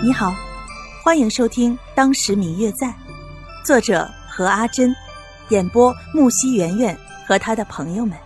[0.00, 0.32] 你好，
[1.02, 2.86] 欢迎收听《当时明月在》，
[3.64, 4.94] 作者何阿珍，
[5.48, 8.16] 演播木西圆圆和他的朋友们。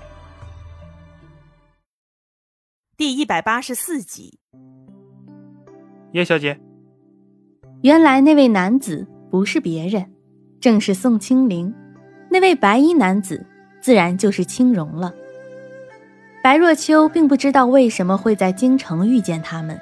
[2.94, 4.38] 第一百八十四集，
[6.12, 6.60] 叶小姐，
[7.80, 10.12] 原来那位男子不是别人，
[10.60, 11.74] 正是宋清灵。
[12.28, 13.46] 那位白衣男子
[13.80, 15.14] 自然就是青荣了。
[16.42, 19.80] 白若秋并不知道为什么会在京城遇见他们。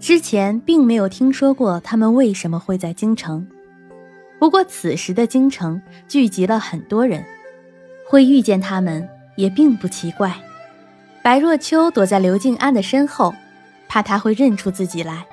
[0.00, 3.46] 之前并没有听说过他们为什么会在京城，
[4.38, 7.24] 不过此时的京城聚集了很多人，
[8.08, 9.06] 会遇见他们
[9.36, 10.34] 也并不奇怪。
[11.20, 13.34] 白若秋躲在刘静安的身后，
[13.88, 15.26] 怕他会认出自己来。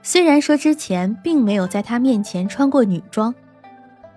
[0.00, 3.34] 虽然说之前并没有在他面前穿过女装，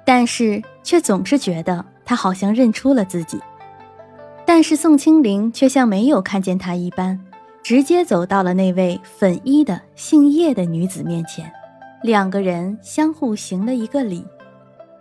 [0.06, 3.40] 但是却总是觉得他好像认出了自己。
[4.46, 7.20] 但是宋清灵却像没有看见他一般。
[7.64, 11.52] 直接走到了那位粉衣的姓叶的女子面前，
[12.02, 14.26] 两个人相互行了一个礼。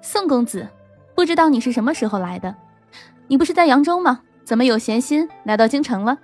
[0.03, 0.69] 宋公子，
[1.14, 2.55] 不知道你是什么时候来的？
[3.28, 4.20] 你不是在扬州吗？
[4.44, 6.19] 怎么有闲心来到京城了？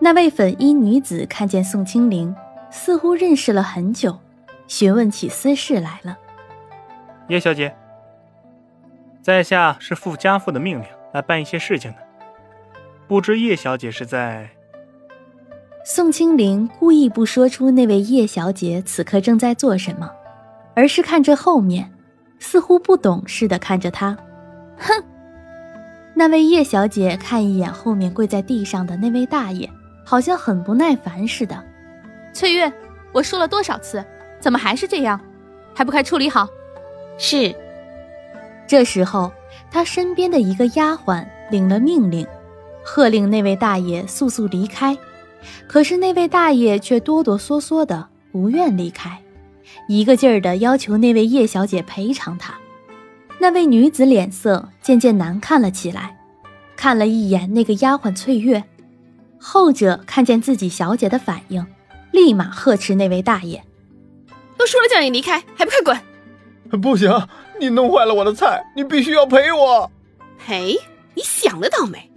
[0.00, 2.34] 那位粉衣女子看见宋清灵，
[2.70, 4.18] 似乎认识了很久，
[4.66, 6.16] 询问起私事来了。
[7.28, 7.74] 叶小姐，
[9.22, 11.98] 在下是负家父的命令来办一些事情的，
[13.06, 14.48] 不知叶小姐是在？
[15.86, 20.10] 宋清灵故意不说出那位叶小姐此刻正在做什么，
[20.74, 21.92] 而是看着后面，
[22.38, 24.16] 似乎不懂似的看着他。
[24.78, 25.04] 哼！
[26.14, 29.68] 那位叶小姐看一眼后面跪在地上的那位大爷，
[30.06, 31.62] 好像很不耐烦似的。
[32.32, 32.72] 翠月，
[33.12, 34.02] 我说了多少次，
[34.40, 35.20] 怎么还是这样？
[35.74, 36.48] 还不快处理好！
[37.18, 37.54] 是。
[38.66, 39.30] 这时候，
[39.70, 42.26] 他身边的一个丫鬟领了命令，
[42.82, 44.96] 喝令那位大爷速速离开。
[45.66, 49.20] 可是那位大爷却哆哆嗦嗦的不愿离开，
[49.88, 52.54] 一个劲儿的要求那位叶小姐赔偿他。
[53.38, 56.18] 那位女子脸色渐渐难看了起来，
[56.76, 58.64] 看了一眼那个丫鬟翠月，
[59.38, 61.66] 后者看见自己小姐的反应，
[62.12, 63.62] 立马呵斥那位大爷
[64.56, 66.00] ：“都说了叫你离开，还不快
[66.70, 66.80] 滚！
[66.80, 67.10] 不行，
[67.60, 69.90] 你弄坏了我的菜，你必须要赔我。
[70.38, 70.78] 赔？
[71.14, 72.10] 你想得倒美！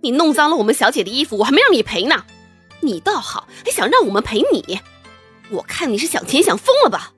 [0.00, 2.24] 你弄脏了我们小姐的衣服，我还没让你赔呢。”
[2.82, 4.80] 你倒好，还想让我们陪你？
[5.50, 7.12] 我看你是想钱想疯了吧！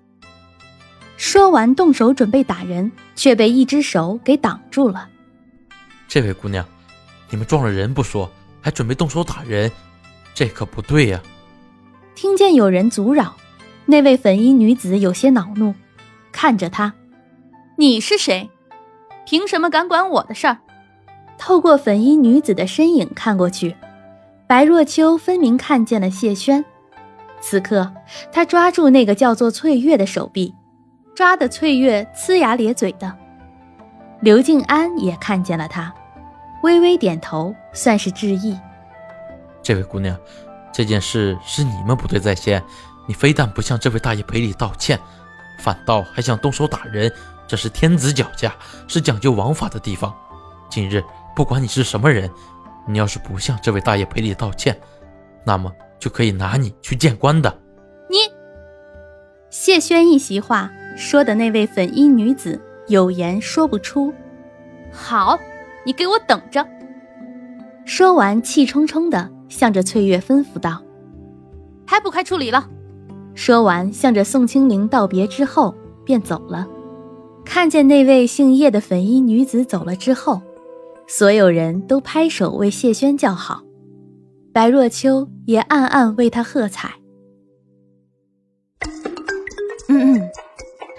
[1.17, 5.09] 说完，动手准备打人，却被一只手给挡住了。
[6.07, 6.67] 这位姑娘，
[7.31, 8.31] 你们撞了人不说，
[8.61, 9.71] 还准备动手打人，
[10.35, 11.23] 这可不对呀！
[12.15, 13.37] 听见有人阻扰，
[13.87, 15.75] 那位粉衣女子有些恼怒，
[16.33, 16.93] 看着他
[17.79, 18.51] ：“你是谁？
[19.25, 20.59] 凭什么敢管我的事儿？”
[21.39, 23.77] 透过粉衣女子的身影看过去。
[24.47, 26.63] 白若秋分明看见了谢轩，
[27.41, 27.93] 此刻
[28.31, 30.55] 他抓住那个叫做翠月的手臂，
[31.15, 33.17] 抓的翠月呲牙咧嘴的。
[34.21, 35.93] 刘静安也看见了他，
[36.63, 38.59] 微微点头，算是致意。
[39.63, 40.15] 这位姑娘，
[40.71, 42.63] 这件事是你们不对在先，
[43.07, 45.01] 你非但不向这位大爷赔礼道歉，
[45.59, 47.11] 反倒还想动手打人，
[47.49, 48.55] 这是天子脚下，
[48.89, 50.15] 是讲究王法的地方。
[50.69, 51.03] 今日
[51.35, 52.31] 不管你是什么人。
[52.87, 54.79] 你要是不向这位大爷赔礼道歉，
[55.45, 57.59] 那么就可以拿你去见官的。
[58.11, 58.17] 你，
[59.51, 64.13] 谢轩一席话说的那位粉衣女子有言说不出。
[64.93, 65.39] 好，
[65.85, 66.67] 你给我等着。
[67.85, 70.83] 说完，气冲冲的向着翠月吩咐道
[71.87, 72.69] ：“还不快处理了！”
[73.35, 75.75] 说完，向着宋清灵道别之后
[76.05, 76.67] 便走了。
[77.45, 80.41] 看见那位姓叶的粉衣女子走了之后。
[81.07, 83.63] 所有人都拍手为谢轩叫好，
[84.53, 86.93] 白若秋也暗暗为他喝彩。
[89.89, 90.31] 嗯嗯，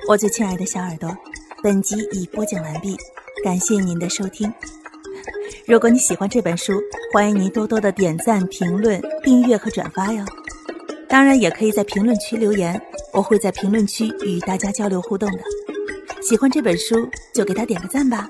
[0.08, 1.16] 我最亲爱的小耳朵，
[1.64, 2.96] 本集已播讲完毕，
[3.44, 4.52] 感谢您的收听。
[5.68, 6.74] 如果你喜欢这本书，
[7.12, 10.24] 欢迎您多多的点赞、评论、订阅和转发哟。
[11.10, 12.80] 当然，也可以在评论区留言，
[13.12, 15.40] 我会在评论区与大家交流互动的。
[16.22, 18.30] 喜欢这本书就给他点个赞吧。